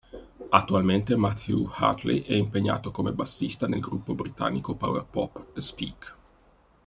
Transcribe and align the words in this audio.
Attualmente 0.49 1.15
Matthieu 1.15 1.69
Hartley 1.71 2.23
è 2.23 2.33
impegnato 2.33 2.89
come 2.89 3.13
bassista 3.13 3.67
nel 3.67 3.81
gruppo 3.81 4.15
britannico 4.15 4.73
Power 4.73 5.05
pop 5.05 5.51
The 5.53 5.61
Speak. 5.61 6.17